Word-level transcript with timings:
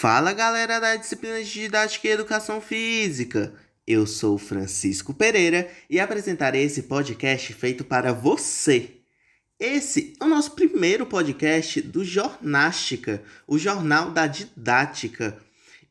Fala 0.00 0.32
galera 0.32 0.78
da 0.78 0.94
disciplina 0.94 1.42
de 1.42 1.52
Didática 1.52 2.06
e 2.06 2.12
Educação 2.12 2.60
Física! 2.60 3.52
Eu 3.84 4.06
sou 4.06 4.38
Francisco 4.38 5.12
Pereira 5.12 5.68
e 5.90 5.98
apresentarei 5.98 6.62
esse 6.62 6.84
podcast 6.84 7.52
feito 7.52 7.82
para 7.82 8.12
você. 8.12 8.92
Esse 9.58 10.14
é 10.20 10.24
o 10.24 10.28
nosso 10.28 10.52
primeiro 10.52 11.04
podcast 11.04 11.82
do 11.82 12.04
Jornástica, 12.04 13.20
o 13.44 13.58
Jornal 13.58 14.12
da 14.12 14.28
Didática. 14.28 15.36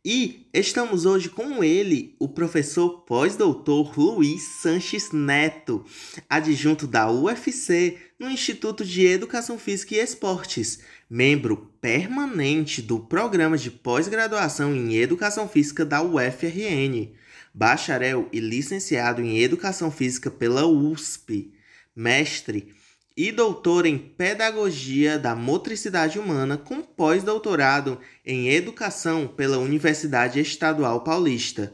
E 0.06 0.48
estamos 0.54 1.06
hoje 1.06 1.28
com 1.28 1.64
ele, 1.64 2.16
o 2.20 2.30
professor 2.30 3.02
pós-doutor 3.02 3.98
Luiz 4.00 4.44
Sanches 4.62 5.12
Neto, 5.12 5.84
adjunto 6.30 6.88
da 6.88 7.12
UFC 7.12 7.98
no 8.18 8.30
Instituto 8.30 8.86
de 8.86 9.06
Educação 9.06 9.58
Física 9.58 9.96
e 9.96 10.00
Esportes, 10.00 10.80
membro 11.10 11.72
permanente 11.82 12.82
do 12.82 13.00
programa 13.00 13.58
de 13.58 13.72
pós-graduação 13.72 14.74
em 14.74 14.96
Educação 14.96 15.50
Física 15.50 15.84
da 15.84 16.02
UFRN, 16.02 17.12
bacharel 17.54 18.30
e 18.32 18.40
licenciado 18.40 19.22
em 19.22 19.40
Educação 19.40 19.92
Física 19.92 20.30
pela 20.30 20.66
USP, 20.66 21.52
mestre 21.96 22.74
e 23.18 23.32
doutor 23.32 23.88
em 23.88 23.98
Pedagogia 23.98 25.18
da 25.18 25.36
Motricidade 25.36 26.20
Humana 26.20 26.56
com 26.56 26.84
pós-doutorado 26.84 28.00
em 28.24 28.50
Educação 28.50 29.28
pela 29.28 29.58
Universidade 29.58 30.40
Estadual 30.40 31.04
Paulista. 31.04 31.74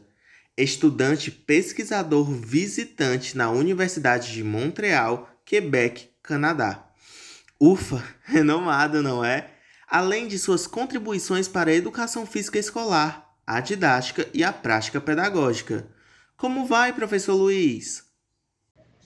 Estudante 0.56 1.30
pesquisador 1.30 2.32
visitante 2.32 3.36
na 3.36 3.50
Universidade 3.50 4.32
de 4.32 4.42
Montreal, 4.42 5.30
Quebec, 5.44 6.12
Canadá. 6.24 6.88
Ufa, 7.60 8.02
renomado, 8.24 9.04
não 9.04 9.26
é? 9.26 9.50
Além 9.86 10.30
de 10.30 10.40
suas 10.40 10.66
contribuições 10.66 11.50
para 11.50 11.72
a 11.72 11.76
educação 11.76 12.26
física 12.26 12.58
escolar, 12.58 13.36
a 13.46 13.60
didática 13.60 14.30
e 14.34 14.46
a 14.46 14.54
prática 14.54 15.02
pedagógica. 15.02 15.90
Como 16.38 16.66
vai, 16.66 16.94
professor 16.94 17.36
Luiz? 17.36 18.13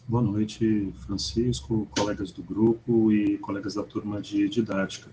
Boa 0.10 0.24
noite, 0.24 0.94
Francisco, 1.06 1.86
colegas 1.92 2.32
do 2.32 2.42
grupo 2.42 3.12
e 3.12 3.38
colegas 3.40 3.74
da 3.74 3.84
turma 3.84 4.22
de 4.22 4.48
didática. 4.48 5.10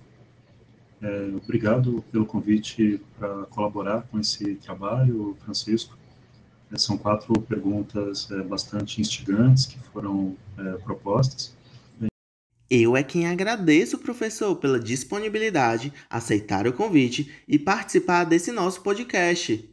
É, 1.03 1.33
obrigado 1.34 2.05
pelo 2.12 2.25
convite 2.25 3.00
para 3.19 3.45
colaborar 3.47 4.03
com 4.03 4.20
esse 4.20 4.55
trabalho, 4.55 5.37
Francisco. 5.41 5.98
É, 6.70 6.78
são 6.78 6.97
quatro 6.97 7.33
perguntas 7.41 8.31
é, 8.31 8.41
bastante 8.45 9.00
instigantes 9.00 9.67
que 9.67 9.81
foram 9.92 10.37
é, 10.56 10.75
propostas. 10.75 11.53
Eu 12.70 12.97
é 12.97 13.03
quem 13.03 13.27
agradeço, 13.27 13.98
professor, 13.98 14.55
pela 14.55 14.78
disponibilidade, 14.78 15.92
aceitar 16.09 16.69
o 16.69 16.72
convite 16.72 17.33
e 17.48 17.59
participar 17.59 18.22
desse 18.22 18.53
nosso 18.53 18.81
podcast. 18.81 19.69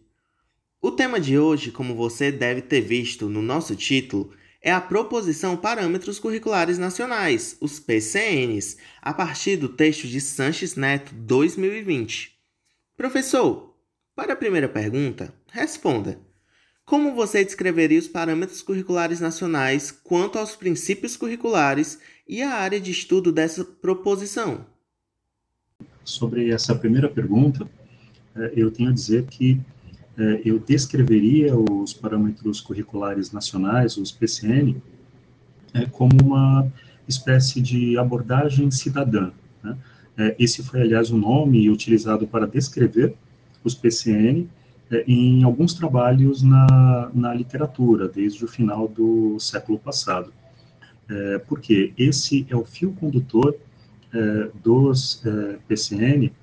O 0.82 0.90
tema 0.90 1.20
de 1.20 1.38
hoje, 1.38 1.70
como 1.70 1.94
você 1.94 2.32
deve 2.32 2.64
ter 2.64 2.82
visto 2.82 3.30
no 3.30 3.44
nosso 3.44 3.76
título, 3.76 4.34
é 4.62 4.72
a 4.72 4.80
Proposição 4.80 5.58
Parâmetros 5.58 6.20
Curriculares 6.20 6.78
Nacionais, 6.78 7.58
os 7.60 7.80
PCNs, 7.80 8.78
a 9.02 9.12
partir 9.12 9.58
do 9.58 9.70
texto 9.70 10.08
de 10.08 10.22
Sanches 10.22 10.76
Neto 10.76 11.16
2020. 11.16 12.38
Professor, 12.96 13.76
para 14.16 14.34
a 14.34 14.36
primeira 14.36 14.70
pergunta, 14.70 15.34
responda: 15.52 16.20
Como 16.86 17.16
você 17.16 17.44
descreveria 17.44 17.98
os 17.98 18.08
parâmetros 18.08 18.62
curriculares 18.62 19.20
nacionais 19.20 19.90
quanto 19.90 20.38
aos 20.38 20.56
princípios 20.56 21.18
curriculares 21.18 22.00
e 22.28 22.44
a 22.44 22.52
área 22.52 22.80
de 22.80 22.92
estudo 22.92 23.32
dessa 23.32 23.66
proposição? 23.66 24.68
Sobre 26.04 26.52
essa 26.52 26.76
primeira 26.76 27.10
pergunta, 27.10 27.68
eh, 28.36 28.54
eu 28.56 28.70
tenho 28.70 28.90
a 28.90 28.94
dizer 28.94 29.26
que 29.26 29.60
eu 30.44 30.60
descreveria 30.60 31.56
os 31.56 31.94
parâmetros 31.94 32.60
curriculares 32.60 33.32
nacionais, 33.32 33.98
os 33.98 34.12
PCN, 34.12 34.82
é, 35.74 35.86
como 35.86 36.12
uma 36.24 36.72
espécie 37.08 37.62
de 37.62 37.98
abordagem 37.98 38.70
cidadã. 38.72 39.32
Né? 39.64 39.78
É, 40.18 40.36
esse 40.38 40.64
foi, 40.64 40.82
aliás, 40.82 41.12
o 41.12 41.18
nome 41.18 41.70
utilizado 41.70 42.28
para 42.28 42.46
descrever 42.46 43.16
os 43.64 43.74
PCN 43.74 44.50
em 45.08 45.42
alguns 45.44 45.74
trabalhos 45.74 46.44
na, 46.44 47.10
na 47.14 47.34
literatura, 47.34 48.10
desde 48.10 48.44
o 48.44 48.48
final 48.48 48.90
do 48.90 49.40
século 49.40 49.80
passado. 49.80 50.34
porque 51.48 51.94
esse 51.98 52.46
é 52.50 52.56
o 52.58 52.66
fio 52.66 52.92
condutor 52.92 53.56
dos 54.62 55.24
PCN 55.66 56.34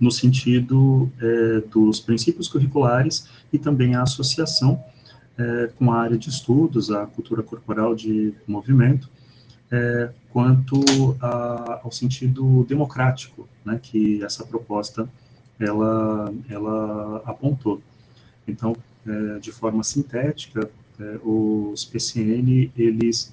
no 0.00 0.10
sentido 0.10 1.10
é, 1.20 1.60
dos 1.70 2.00
princípios 2.00 2.48
curriculares 2.48 3.28
e 3.52 3.58
também 3.58 3.94
a 3.94 4.02
associação 4.02 4.82
é, 5.38 5.70
com 5.78 5.90
a 5.92 6.00
área 6.00 6.18
de 6.18 6.28
estudos, 6.28 6.90
a 6.90 7.06
cultura 7.06 7.42
corporal 7.42 7.94
de 7.94 8.34
movimento, 8.46 9.08
é, 9.70 10.10
quanto 10.30 11.16
a, 11.20 11.80
ao 11.82 11.90
sentido 11.90 12.64
democrático, 12.64 13.48
né, 13.64 13.78
que 13.82 14.22
essa 14.22 14.44
proposta 14.44 15.08
ela, 15.58 16.32
ela 16.48 17.22
apontou. 17.24 17.80
Então, 18.46 18.76
é, 19.06 19.38
de 19.38 19.52
forma 19.52 19.82
sintética, 19.82 20.68
é, 21.00 21.18
os 21.24 21.84
PCN, 21.84 22.70
eles 22.76 23.32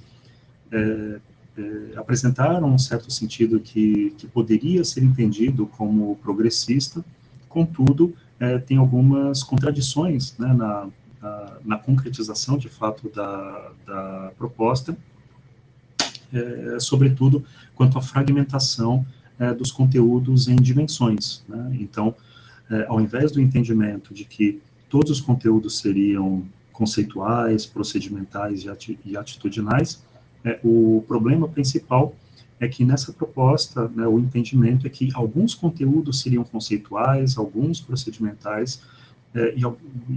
é, 1.59 1.97
apresentaram 1.97 2.73
um 2.73 2.77
certo 2.77 3.11
sentido 3.11 3.59
que, 3.59 4.11
que 4.17 4.27
poderia 4.27 4.83
ser 4.83 5.03
entendido 5.03 5.67
como 5.67 6.15
progressista, 6.17 7.03
contudo, 7.47 8.13
é, 8.39 8.57
tem 8.57 8.77
algumas 8.77 9.43
contradições 9.43 10.37
né, 10.37 10.53
na, 10.53 10.87
na, 11.21 11.57
na, 11.65 11.77
concretização, 11.77 12.57
de 12.57 12.69
fato, 12.69 13.09
da, 13.09 13.71
da 13.85 14.31
proposta, 14.37 14.97
é, 16.31 16.79
sobretudo 16.79 17.43
quanto 17.75 17.97
à 17.97 18.01
fragmentação 18.01 19.05
é, 19.37 19.53
dos 19.53 19.71
conteúdos 19.71 20.47
em 20.47 20.55
dimensões. 20.55 21.43
Né? 21.49 21.77
Então, 21.81 22.15
é, 22.69 22.85
ao 22.87 23.01
invés 23.01 23.31
do 23.31 23.41
entendimento 23.41 24.13
de 24.13 24.23
que 24.23 24.61
todos 24.87 25.11
os 25.11 25.21
conteúdos 25.21 25.79
seriam 25.79 26.45
conceituais, 26.71 27.65
procedimentais 27.65 28.63
e 29.03 29.17
atitudinais, 29.17 30.01
é, 30.43 30.59
o 30.63 31.03
problema 31.07 31.47
principal 31.47 32.15
é 32.59 32.67
que 32.67 32.83
nessa 32.83 33.13
proposta, 33.13 33.87
né, 33.89 34.05
o 34.05 34.19
entendimento 34.19 34.85
é 34.85 34.89
que 34.89 35.09
alguns 35.13 35.55
conteúdos 35.55 36.21
seriam 36.21 36.43
conceituais, 36.43 37.37
alguns 37.37 37.79
procedimentais 37.79 38.81
é, 39.33 39.55
e, 39.55 39.61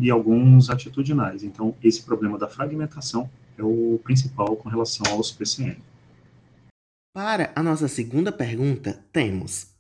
e, 0.04 0.10
alguns 0.10 0.70
atitudinais. 0.70 1.44
Então, 1.44 1.74
esse 1.82 2.02
problema 2.02 2.38
da 2.38 2.48
fragmentação 2.48 3.30
é 3.56 3.62
o 3.62 4.00
principal 4.02 4.56
com 4.56 4.68
relação 4.68 5.06
aos 5.12 5.30
PCN. 5.30 5.76
Para 7.14 7.52
a 7.54 7.62
nossa 7.62 7.88
segunda 7.88 8.32
pergunta, 8.32 8.98
temos 9.12 9.71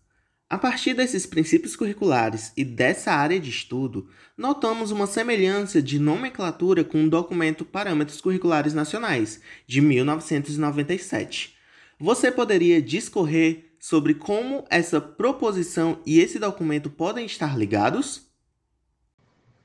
a 0.52 0.58
partir 0.58 0.92
desses 0.92 1.24
princípios 1.24 1.74
curriculares 1.74 2.52
e 2.54 2.62
dessa 2.62 3.10
área 3.10 3.40
de 3.40 3.48
estudo, 3.48 4.10
notamos 4.36 4.90
uma 4.90 5.06
semelhança 5.06 5.80
de 5.80 5.98
nomenclatura 5.98 6.84
com 6.84 7.02
o 7.02 7.08
documento 7.08 7.64
Parâmetros 7.64 8.20
Curriculares 8.20 8.74
Nacionais, 8.74 9.40
de 9.66 9.80
1997. 9.80 11.54
Você 11.98 12.30
poderia 12.30 12.82
discorrer 12.82 13.72
sobre 13.80 14.12
como 14.12 14.66
essa 14.68 15.00
proposição 15.00 15.98
e 16.04 16.20
esse 16.20 16.38
documento 16.38 16.90
podem 16.90 17.24
estar 17.24 17.56
ligados? 17.56 18.30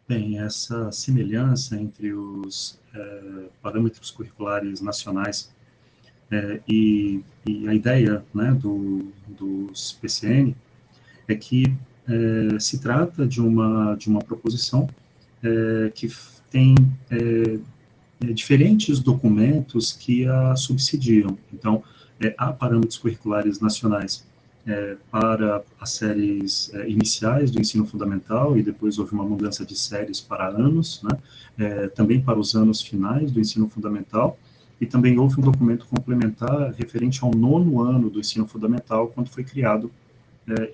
Bem, 0.07 0.39
essa 0.39 0.89
semelhança 0.93 1.75
entre 1.75 2.13
os 2.13 2.79
é, 2.93 3.49
parâmetros 3.61 4.09
curriculares 4.09 4.79
nacionais 4.79 5.53
é, 6.31 6.61
e, 6.65 7.21
e, 7.45 7.67
a 7.67 7.73
ideia 7.73 8.25
né, 8.33 8.53
do, 8.53 9.11
dos 9.27 9.91
PCN 9.91 10.55
é 11.27 11.35
que 11.35 11.75
é, 12.07 12.59
se 12.59 12.79
trata 12.79 13.27
de 13.27 13.41
uma, 13.41 13.95
de 13.95 14.07
uma 14.07 14.19
proposição 14.19 14.87
é, 15.43 15.91
que 15.93 16.09
tem 16.49 16.75
é, 17.11 17.59
é 18.21 18.33
diferentes 18.33 18.99
documentos 18.99 19.91
que 19.91 20.25
a 20.25 20.55
subsidiam. 20.55 21.37
Então, 21.53 21.83
é, 22.19 22.33
há 22.37 22.51
parâmetros 22.53 22.97
curriculares 22.97 23.59
nacionais 23.59 24.25
para 25.09 25.63
as 25.79 25.91
séries 25.91 26.69
iniciais 26.89 27.49
do 27.49 27.61
ensino 27.61 27.85
fundamental 27.85 28.57
e 28.57 28.61
depois 28.61 28.99
houve 28.99 29.13
uma 29.13 29.23
mudança 29.23 29.65
de 29.65 29.77
séries 29.77 30.19
para 30.19 30.49
anos, 30.49 31.01
né, 31.03 31.87
também 31.95 32.19
para 32.19 32.37
os 32.37 32.53
anos 32.53 32.81
finais 32.81 33.31
do 33.31 33.39
ensino 33.39 33.69
fundamental, 33.69 34.37
e 34.81 34.85
também 34.85 35.17
houve 35.17 35.39
um 35.39 35.43
documento 35.43 35.87
complementar 35.87 36.73
referente 36.73 37.23
ao 37.23 37.31
nono 37.31 37.81
ano 37.81 38.09
do 38.09 38.19
ensino 38.19 38.45
fundamental, 38.45 39.07
quando 39.07 39.29
foi 39.29 39.45
criado 39.45 39.89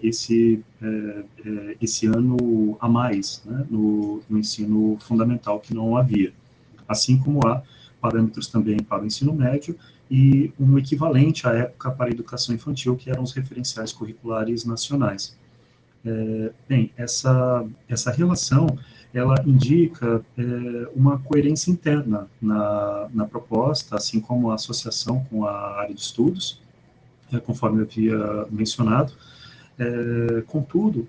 esse, 0.01 0.63
é, 0.81 1.23
é, 1.45 1.77
esse 1.81 2.05
ano 2.05 2.77
a 2.79 2.87
mais 2.87 3.41
né, 3.45 3.65
no, 3.69 4.21
no, 4.29 4.37
ensino 4.37 4.97
fundamental, 5.01 5.59
que 5.59 5.73
não 5.73 5.97
havia. 5.97 6.31
Assim 6.87 7.17
como 7.17 7.39
há 7.47 7.63
parâmetros 7.99 8.47
também 8.47 8.77
para 8.77 9.01
o 9.01 9.05
ensino 9.05 9.33
médio 9.33 9.75
e 10.11 10.51
um 10.59 10.77
equivalente 10.77 11.47
à 11.47 11.53
época 11.53 11.89
para 11.91 12.07
a 12.07 12.11
educação 12.11 12.53
infantil, 12.53 12.95
que 12.95 13.09
eram 13.09 13.23
os 13.23 13.33
referenciais 13.33 13.91
curriculares 13.91 14.65
nacionais. 14.65 15.35
É, 16.05 16.51
bem, 16.67 16.91
essa, 16.97 17.65
essa 17.87 18.11
relação, 18.11 18.67
ela 19.13 19.35
indica 19.45 20.23
é, 20.37 20.43
uma 20.93 21.17
coerência 21.19 21.71
interna 21.71 22.27
na, 22.41 23.07
na 23.13 23.25
proposta, 23.25 23.95
assim 23.95 24.19
como 24.19 24.51
a 24.51 24.55
associação 24.55 25.23
com 25.29 25.45
a 25.45 25.79
área 25.79 25.95
de 25.95 26.01
estudos, 26.01 26.61
é, 27.31 27.39
conforme 27.39 27.79
eu 27.79 27.85
havia 27.85 28.45
mencionado. 28.51 29.13
É, 29.79 30.41
contudo, 30.41 31.07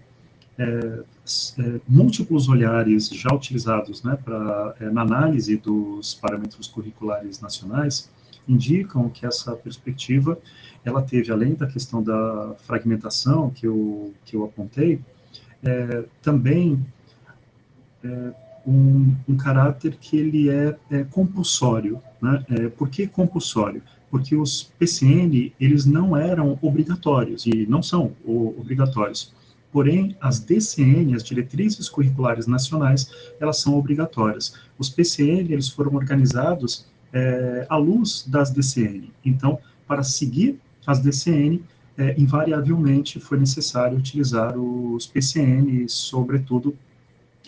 é, 0.58 0.64
é, 0.64 1.80
múltiplos 1.88 2.48
olhares 2.48 3.08
já 3.08 3.32
utilizados 3.34 4.02
né, 4.02 4.16
pra, 4.22 4.74
na 4.92 5.02
análise 5.02 5.56
dos 5.56 6.14
parâmetros 6.14 6.68
curriculares 6.68 7.40
nacionais 7.40 8.10
indicam 8.46 9.08
que 9.08 9.26
essa 9.26 9.56
perspectiva 9.56 10.38
ela 10.84 11.02
teve, 11.02 11.32
além 11.32 11.54
da 11.54 11.66
questão 11.66 12.02
da 12.02 12.54
fragmentação 12.58 13.50
que 13.50 13.66
eu, 13.66 14.12
que 14.24 14.36
eu 14.36 14.44
apontei, 14.44 15.00
é, 15.62 16.04
também 16.22 16.84
é, 18.04 18.32
um, 18.66 19.14
um, 19.26 19.36
caráter 19.36 19.96
que 19.96 20.16
ele 20.16 20.50
é, 20.50 20.76
é 20.90 21.04
compulsório. 21.04 22.00
Né? 22.20 22.44
Por 22.76 22.88
que 22.90 23.06
compulsório? 23.06 23.82
Porque 24.14 24.36
os 24.36 24.70
PCN, 24.78 25.52
eles 25.58 25.84
não 25.84 26.16
eram 26.16 26.56
obrigatórios, 26.62 27.46
e 27.46 27.66
não 27.66 27.82
são 27.82 28.12
obrigatórios. 28.24 29.34
Porém, 29.72 30.16
as 30.20 30.38
DCN, 30.38 31.16
as 31.16 31.24
Diretrizes 31.24 31.88
Curriculares 31.88 32.46
Nacionais, 32.46 33.10
elas 33.40 33.58
são 33.58 33.76
obrigatórias. 33.76 34.54
Os 34.78 34.88
PCN, 34.88 35.52
eles 35.52 35.68
foram 35.68 35.96
organizados 35.96 36.86
é, 37.12 37.66
à 37.68 37.76
luz 37.76 38.24
das 38.28 38.52
DCN. 38.52 39.10
Então, 39.24 39.58
para 39.84 40.04
seguir 40.04 40.60
as 40.86 41.00
DCN, 41.00 41.60
é, 41.98 42.14
invariavelmente 42.16 43.18
foi 43.18 43.36
necessário 43.36 43.98
utilizar 43.98 44.56
os 44.56 45.08
PCN, 45.08 45.88
sobretudo 45.88 46.76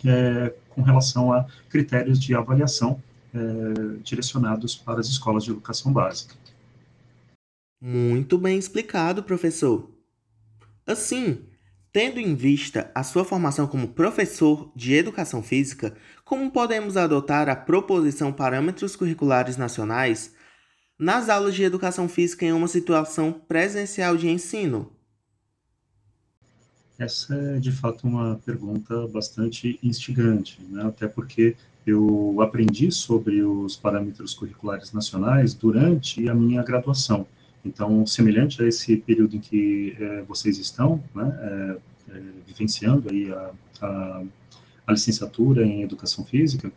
é, 0.04 0.52
com 0.70 0.82
relação 0.82 1.32
a 1.32 1.46
critérios 1.70 2.18
de 2.18 2.34
avaliação 2.34 3.00
é, 3.32 3.38
direcionados 4.02 4.74
para 4.74 4.98
as 4.98 5.06
escolas 5.06 5.44
de 5.44 5.52
educação 5.52 5.92
básica. 5.92 6.34
Muito 7.81 8.38
bem 8.38 8.58
explicado, 8.58 9.23
professor. 9.23 9.90
Assim, 10.87 11.46
Tendo 11.96 12.20
em 12.20 12.34
vista 12.34 12.90
a 12.94 13.02
sua 13.02 13.25
formação 13.25 13.67
como 13.67 13.88
professor 13.88 14.70
de 14.76 14.93
educação 14.93 15.43
física, 15.43 15.96
como 16.26 16.50
podemos 16.50 16.94
adotar 16.94 17.49
a 17.49 17.56
proposição 17.56 18.31
Parâmetros 18.31 18.94
Curriculares 18.94 19.56
Nacionais 19.56 20.34
nas 20.99 21.31
aulas 21.31 21.55
de 21.55 21.62
educação 21.62 22.06
física 22.06 22.44
em 22.44 22.52
uma 22.52 22.69
situação 22.69 23.32
presencial 23.32 24.14
de 24.14 24.28
ensino? 24.28 24.93
Essa 26.99 27.34
é 27.34 27.58
de 27.58 27.73
fato 27.73 28.06
uma 28.06 28.38
pergunta 28.44 29.08
bastante 29.08 29.81
instigante, 29.82 30.61
né? 30.69 30.84
até 30.84 31.08
porque 31.08 31.56
eu 31.87 32.43
aprendi 32.43 32.93
sobre 32.93 33.43
os 33.43 33.75
parâmetros 33.75 34.34
curriculares 34.34 34.93
nacionais 34.93 35.55
durante 35.55 36.28
a 36.28 36.34
minha 36.34 36.62
graduação. 36.62 37.26
Então, 37.66 38.06
semelhante 38.06 38.62
a 38.62 38.66
esse 38.66 38.96
período 38.96 39.36
em 39.36 39.40
que 39.40 39.96
é, 39.98 40.22
vocês 40.22 40.58
estão, 40.58 41.02
né, 41.14 41.38
é, 42.10 42.14
é, 42.16 42.22
vivenciando 42.46 43.10
aí 43.10 43.32
a, 43.32 43.50
a, 43.82 44.22
a, 44.86 44.92
licenciatura 44.92 45.64
em 45.64 45.82
Educação 45.82 46.24
Física, 46.24 46.70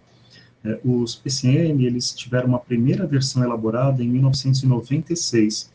os 0.83 1.15
PCM, 1.15 1.85
eles 1.85 2.11
tiveram 2.11 2.49
uma 2.49 2.59
primeira 2.59 3.07
versão 3.07 3.41
elaborada 3.41 4.03
em 4.03 4.09
1996, 4.09 5.71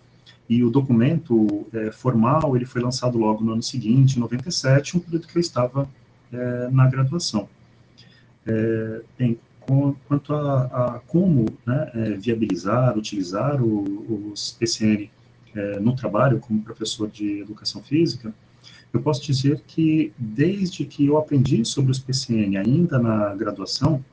e 0.46 0.62
o 0.62 0.68
documento 0.68 1.66
formal, 1.94 2.54
ele 2.54 2.66
foi 2.66 2.82
lançado 2.82 3.16
logo 3.16 3.42
no 3.42 3.52
ano 3.52 3.62
seguinte, 3.62 4.18
em 4.18 4.20
97, 4.20 4.98
um 4.98 5.00
período 5.00 5.26
que 5.26 5.38
eu 5.38 5.40
estava 5.40 5.88
na 6.70 6.86
graduação. 6.86 7.48
bem, 9.18 9.38
quanto 10.08 10.34
a, 10.34 10.64
a 10.64 11.00
como 11.00 11.46
né, 11.66 11.90
é, 11.94 12.10
viabilizar, 12.14 12.96
utilizar 12.96 13.62
o, 13.62 14.30
os 14.32 14.52
PCN 14.52 15.10
é, 15.54 15.80
no 15.80 15.94
trabalho 15.94 16.40
como 16.40 16.62
professor 16.62 17.08
de 17.08 17.40
educação 17.40 17.82
física, 17.82 18.34
eu 18.92 19.00
posso 19.00 19.22
dizer 19.24 19.62
que 19.66 20.12
desde 20.16 20.84
que 20.84 21.06
eu 21.06 21.18
aprendi 21.18 21.64
sobre 21.64 21.90
os 21.90 21.98
PCN 21.98 22.56
ainda 22.56 22.98
na 22.98 23.34
graduação, 23.34 24.04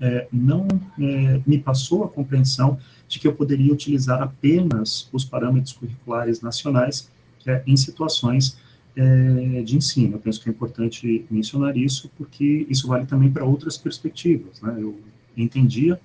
é, 0.00 0.26
não 0.32 0.66
é, 0.98 1.40
me 1.46 1.58
passou 1.58 2.04
a 2.04 2.08
compreensão 2.08 2.78
de 3.06 3.20
que 3.20 3.28
eu 3.28 3.34
poderia 3.34 3.72
utilizar 3.72 4.20
apenas 4.22 5.08
os 5.12 5.24
parâmetros 5.24 5.74
curriculares 5.74 6.40
nacionais 6.40 7.10
é, 7.46 7.62
em 7.66 7.76
situações 7.76 8.56
é, 8.96 9.62
de 9.62 9.76
ensino. 9.76 10.16
Eu 10.16 10.18
penso 10.18 10.40
que 10.40 10.48
é 10.48 10.52
importante 10.52 11.24
mencionar 11.30 11.76
isso, 11.76 12.10
porque 12.16 12.66
isso 12.68 12.88
vale 12.88 13.06
também 13.06 13.30
para 13.30 13.44
outras 13.44 13.76
perspectivas. 13.76 14.60
Né? 14.60 14.76
Eu 14.78 14.98
entendia 15.36 15.98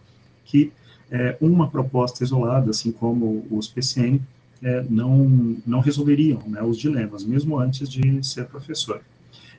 que 0.46 0.72
é, 1.12 1.38
uma 1.42 1.70
proposta 1.70 2.24
isolada, 2.24 2.72
assim 2.72 2.92
como 2.92 3.46
os 3.50 3.68
PCN, 3.68 4.22
é, 4.62 4.84
não, 4.90 5.58
não 5.66 5.80
resolveriam 5.80 6.42
né, 6.48 6.62
os 6.64 6.78
dilemas, 6.78 7.24
mesmo 7.24 7.60
antes 7.60 7.88
de 7.88 8.26
ser 8.26 8.46
professor. 8.46 9.02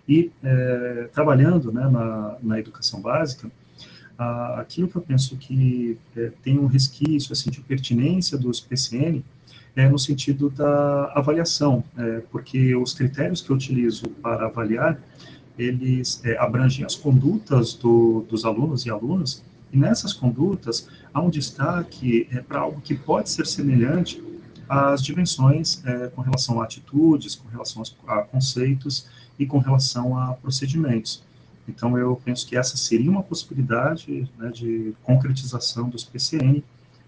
E 0.09 0.31
trabalhando 1.13 1.71
né, 1.71 1.87
na, 1.87 2.39
na 2.43 2.59
educação 2.59 2.99
básica, 2.99 3.51
a, 4.19 4.61
aquilo 4.61 4.89
que 4.89 4.97
eu 4.97 5.03
penso 5.03 5.37
que 5.37 5.97
é, 6.17 6.33
tem 6.43 6.59
um 6.59 6.67
resquício 6.67 7.33
assim, 7.33 7.51
de 7.51 7.61
pertinência 7.61 8.37
dos 8.37 8.61
PCN 8.61 9.25
é, 9.77 9.89
no 9.89 9.99
sentido 9.99 10.51
da 10.51 11.13
avaliação, 11.15 11.85
é, 11.97 12.21
porque 12.33 12.75
os 12.75 12.93
critérios 12.93 13.41
que 13.41 13.51
eu 13.51 13.57
utilizo 13.57 14.09
para 14.21 14.47
avaliar, 14.47 15.01
eles 15.57 16.21
é, 16.25 16.37
abrangem 16.37 16.85
as 16.85 16.97
condutas 16.97 17.75
do, 17.75 18.27
dos 18.29 18.45
alunos 18.45 18.87
e 18.87 18.91
alunas, 18.91 19.45
e 19.73 19.77
nessas 19.77 20.13
condutas 20.13 20.89
há 21.15 21.21
um 21.21 21.31
destaque 21.31 22.27
é, 22.33 22.41
para 22.41 22.61
algo 22.61 22.81
que 22.81 22.95
pode 22.95 23.31
ser 23.31 23.47
semelhante 23.47 24.23
às 24.69 25.03
dimensões 25.03 25.83
é, 25.85 26.09
com 26.09 26.23
relação 26.23 26.61
a 26.61 26.65
atitudes, 26.65 27.37
com 27.37 27.49
relação 27.49 27.83
a 28.07 28.23
conceitos 28.23 29.07
e 29.39 29.47
com 29.47 29.59
relação 29.59 30.19
a 30.19 30.33
procedimentos. 30.35 31.23
Então, 31.69 31.97
eu 31.99 32.17
penso 32.25 32.47
que 32.47 32.57
essa 32.57 32.77
seria 32.77 33.11
uma 33.11 33.23
possibilidade 33.23 34.29
né, 34.39 34.51
de 34.51 34.95
concretização 35.03 35.89
dos 35.89 36.03
PCN 36.03 36.65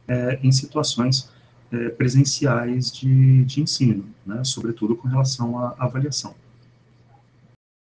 é, 0.07 0.39
em 0.43 0.53
situações 0.53 1.31
é, 1.73 1.89
presenciais 1.89 2.93
de, 2.93 3.45
de 3.45 3.63
ensino, 3.63 4.05
né, 4.27 4.45
sobretudo 4.45 4.97
com 4.97 5.09
relação 5.09 5.59
à 5.59 5.75
avaliação. 5.79 6.35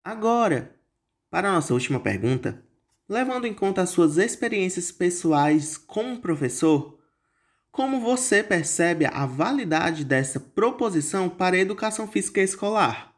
Agora, 0.05 0.75
para 1.31 1.49
a 1.49 1.53
nossa 1.53 1.75
última 1.75 2.01
pergunta, 2.01 2.63
levando 3.09 3.47
em 3.47 3.55
conta 3.55 3.83
as 3.83 3.91
suas 3.91 4.17
experiências 4.17 4.91
pessoais 4.91 5.77
como 5.77 6.21
professor, 6.21 6.99
como 7.71 8.01
você 8.01 8.43
percebe 8.43 9.05
a 9.05 9.27
validade 9.27 10.05
dessa 10.05 10.41
proposição 10.41 11.29
para 11.29 11.57
a 11.57 11.59
educação 11.59 12.09
física 12.09 12.41
escolar? 12.41 13.16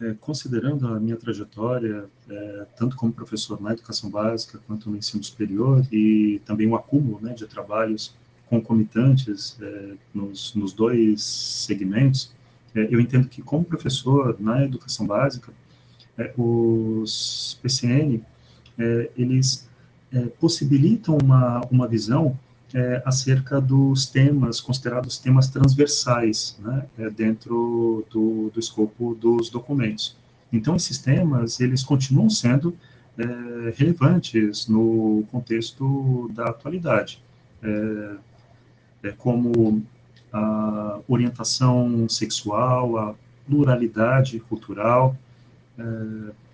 É, 0.00 0.14
considerando 0.18 0.88
a 0.88 0.98
minha 0.98 1.16
trajetória, 1.16 2.06
é, 2.28 2.66
tanto 2.74 2.96
como 2.96 3.12
professor 3.12 3.60
na 3.60 3.72
educação 3.72 4.08
básica 4.08 4.58
quanto 4.66 4.88
no 4.88 4.96
ensino 4.96 5.22
superior, 5.22 5.86
e 5.92 6.40
também 6.46 6.66
o 6.66 6.74
acúmulo 6.74 7.20
né, 7.20 7.34
de 7.34 7.46
trabalhos 7.46 8.14
concomitantes 8.48 9.58
é, 9.60 9.92
nos, 10.14 10.54
nos, 10.54 10.72
dois 10.72 11.22
segmentos, 11.22 12.32
é, 12.74 12.88
eu 12.90 12.98
entendo 12.98 13.28
que, 13.28 13.42
como 13.42 13.62
professor 13.62 14.36
na 14.40 14.64
educação 14.64 15.06
básica, 15.06 15.52
é, 16.16 16.32
os 16.34 17.58
PCN, 17.62 18.22
é, 18.78 19.10
eles 19.16 19.68
possibilitam 20.40 21.16
uma, 21.22 21.60
uma 21.70 21.86
visão 21.86 22.36
é, 22.74 23.02
acerca 23.04 23.60
dos 23.60 24.06
temas 24.06 24.60
considerados 24.60 25.18
temas 25.18 25.48
transversais 25.48 26.58
né, 26.60 26.86
dentro 27.16 28.06
do, 28.10 28.50
do 28.52 28.60
escopo 28.60 29.14
dos 29.14 29.50
documentos. 29.50 30.16
Então, 30.52 30.76
esses 30.76 30.98
temas, 30.98 31.60
eles 31.60 31.82
continuam 31.82 32.28
sendo 32.28 32.76
relevantes 33.76 34.66
no 34.66 35.24
contexto 35.30 36.30
da 36.34 36.46
atualidade. 36.46 37.22
É, 37.62 38.16
é, 39.02 39.12
como 39.12 39.82
a 40.32 41.00
orientação 41.08 42.08
sexual, 42.08 42.96
a 42.98 43.14
pluralidade 43.46 44.38
cultural, 44.40 45.16
é, 45.78 45.82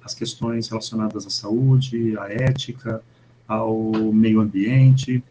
as 0.05 0.15
questões 0.15 0.69
relacionadas 0.69 1.27
à 1.27 1.31
saúde, 1.31 2.17
à 2.19 2.33
ética, 2.33 3.03
ao 3.47 3.93
meio 4.13 4.41
ambiente, 4.41 5.23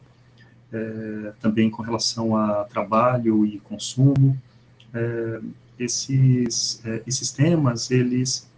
é, 0.75 1.33
também 1.39 1.69
com 1.69 1.81
relação 1.81 2.35
a 2.35 2.65
trabalho 2.65 3.45
e 3.45 3.59
consumo. 3.59 4.37
É, 4.93 5.39
esses, 5.79 6.81
é, 6.85 7.01
esses 7.07 7.31
temas, 7.31 7.89
eles 7.91 8.49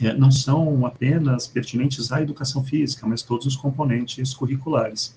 é, 0.00 0.12
não 0.12 0.30
são 0.30 0.86
apenas 0.86 1.46
pertinentes 1.48 2.12
à 2.12 2.22
educação 2.22 2.62
física, 2.62 3.06
mas 3.06 3.22
todos 3.22 3.46
os 3.46 3.56
componentes 3.56 4.32
curriculares. 4.32 5.16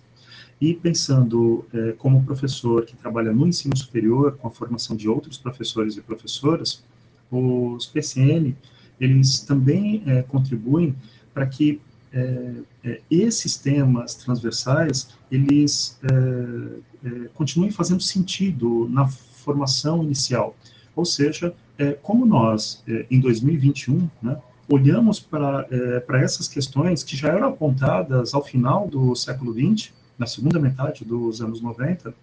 E 0.59 0.73
pensando 0.73 1.65
é, 1.73 1.91
como 1.93 2.23
professor 2.23 2.83
que 2.85 2.95
trabalha 2.95 3.31
no 3.31 3.47
ensino 3.47 3.77
superior, 3.77 4.35
com 4.37 4.47
a 4.47 4.51
formação 4.51 4.95
de 4.95 5.07
outros 5.07 5.37
professores 5.37 5.97
e 5.97 6.01
professoras, 6.01 6.83
os 7.31 7.85
PCN, 7.85 8.55
eles 8.99 9.41
também 9.41 10.03
contribuem 10.27 10.95
para 11.31 11.45
que 11.45 11.79
é, 12.13 12.53
é, 12.83 13.01
esses 13.09 13.55
temas 13.57 14.15
transversais, 14.15 15.09
eles 15.31 15.99
é, 16.03 17.07
é, 17.07 17.27
continuem 17.33 17.71
fazendo 17.71 18.01
sentido 18.01 18.87
na 18.89 19.07
formação 19.07 20.03
inicial. 20.03 20.55
Ou 20.95 21.05
seja, 21.05 21.53
é, 21.77 21.93
como 21.93 22.25
nós, 22.25 22.83
em 23.09 23.19
2021, 23.19 24.09
né, 24.21 24.37
olhamos 24.67 25.19
para, 25.19 25.65
para 26.05 26.21
essas 26.21 26.47
questões 26.47 27.03
que 27.03 27.15
já 27.15 27.29
eram 27.29 27.47
apontadas 27.47 28.33
ao 28.33 28.43
final 28.43 28.87
do 28.87 29.15
século 29.15 29.53
XX, 29.53 29.93
na 30.17 30.27
segunda 30.27 30.59
metade 30.59 31.05
dos 31.05 31.41
anos 31.41 31.61
90, 31.61 32.13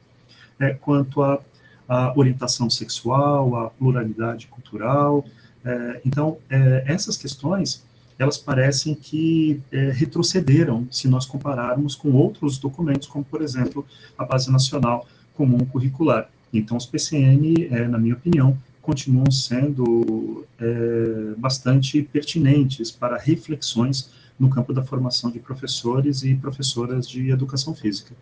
quanto 0.81 1.23
a 1.23 1.40
a 1.88 2.12
orientação 2.16 2.69
sexual, 2.69 3.57
a 3.57 3.71
pluralidade 3.71 4.47
cultural. 4.49 5.25
É, 5.64 6.00
então, 6.05 6.38
é, 6.50 6.85
essas 6.87 7.16
questões, 7.16 7.85
elas 8.18 8.38
parecem 8.38 8.94
que 8.94 9.61
é, 9.70 9.90
retrocederam 9.90 10.87
se 10.90 11.08
nós 11.08 11.26
compararmos 11.26 11.94
com 11.94 12.12
outros 12.12 12.58
documentos, 12.58 13.06
como, 13.08 13.25
por 13.25 13.42
exemplo, 13.42 13.85
a 14.16 14.25
Base 14.25 14.50
Nacional 14.50 15.06
Comum 15.35 15.64
Curricular. 15.66 16.30
Então, 16.52 16.76
os 16.76 16.87
PCN, 16.87 17.68
é, 17.70 17.87
na 17.87 17.99
minha 17.99 18.14
opinião, 18.14 18.56
continuam 18.80 19.30
sendo 19.30 20.46
é, 20.58 21.35
bastante 21.37 22.02
pertinentes 22.02 22.90
para 22.90 23.18
reflexões 23.18 24.11
no 24.38 24.49
campo 24.49 24.73
da 24.73 24.82
formação 24.82 25.30
de 25.30 25.40
professores 25.40 26.23
e 26.23 26.35
professoras 26.35 27.08
de 27.08 27.30
educação 27.30 27.75
física. 27.75 28.14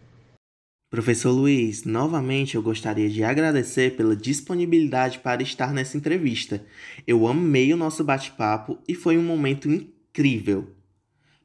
Professor 0.95 1.33
Luiz, 1.33 1.83
novamente 1.83 2.55
eu 2.55 2.63
gostaria 2.63 3.11
de 3.11 3.25
agradecer 3.25 3.97
pela 3.97 4.15
disponibilidade 4.15 5.19
para 5.19 5.43
estar 5.43 5.73
nessa 5.73 5.97
entrevista. 5.97 6.65
Eu 7.05 7.27
amei 7.27 7.75
o 7.75 7.77
nosso 7.77 8.05
bate-papo 8.05 8.79
e 8.87 8.95
foi 8.95 9.19
um 9.19 9.23
momento 9.25 9.69
incrível. 9.69 10.71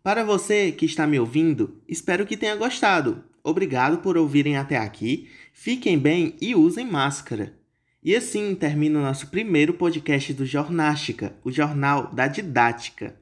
Para 0.03 0.23
você 0.23 0.71
que 0.71 0.85
está 0.85 1.07
me 1.07 1.19
ouvindo, 1.19 1.81
espero 1.87 2.27
que 2.27 2.37
tenha 2.37 2.55
gostado. 2.55 3.23
Obrigado 3.43 3.97
por 4.03 4.17
ouvirem 4.17 4.55
até 4.55 4.77
aqui. 4.77 5.27
Fiquem 5.51 5.97
bem 5.97 6.35
e 6.39 6.53
usem 6.53 6.85
máscara. 6.85 7.57
E 8.03 8.15
assim 8.15 8.53
termina 8.53 8.99
o 8.99 9.01
nosso 9.01 9.31
primeiro 9.31 9.73
podcast 9.73 10.31
do 10.31 10.45
Jornástica, 10.45 11.33
o 11.43 11.51
Jornal 11.51 12.13
da 12.13 12.27
Didática. 12.27 13.18